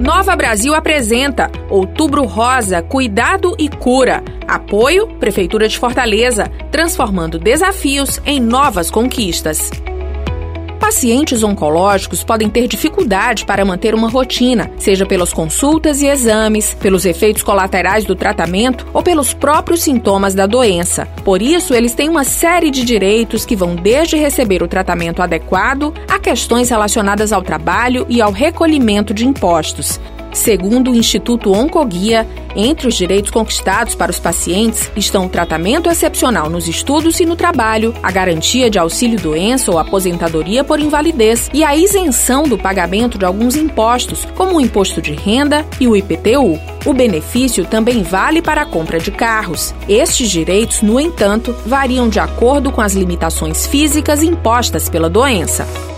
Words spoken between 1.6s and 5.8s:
Outubro Rosa, Cuidado e Cura. Apoio Prefeitura de